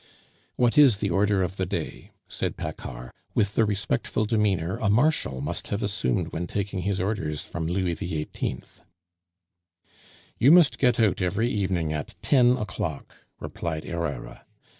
[0.55, 5.41] "What is the order of the day?" said Paccard, with the respectful demeanor a marshal
[5.41, 8.63] must have assumed when taking his orders from Louis XVIII.
[10.39, 14.43] "You must get out every evening at ten o'clock," replied Herrera.